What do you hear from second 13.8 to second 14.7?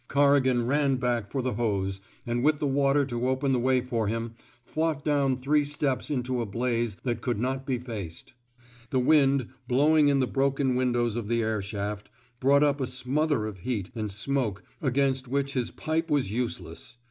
and smoke